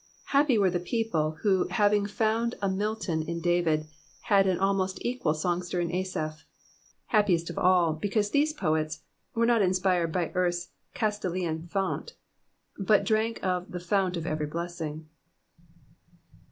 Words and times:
Happy 0.33 0.57
were 0.57 0.71
the 0.71 0.79
peopHe 0.79 1.37
who 1.43 1.67
having 1.67 2.07
foutxd 2.07 2.55
a 2.59 2.67
Milton 2.67 3.21
in 3.21 3.39
David 3.39 3.85
had 4.21 4.47
am 4.47 4.57
alrnost 4.57 4.97
equal 5.01 5.35
songster 5.35 5.79
in 5.79 5.93
Asaph: 5.93 6.43
happiest 7.09 7.51
of 7.51 7.59
all, 7.59 7.93
because 7.93 8.31
these 8.31 8.51
poets 8.51 9.01
were 9.35 9.45
not 9.45 9.61
inspired 9.61 10.11
by 10.11 10.29
eartKs 10.29 10.69
Castalian 10.95 11.69
fount, 11.69 12.15
but 12.79 13.03
drank 13.03 13.43
of 13.43 13.69
the 13.69 13.79
fount 13.79 14.17
of 14.17 14.25
every 14.25 14.47
blessing." 14.47 15.07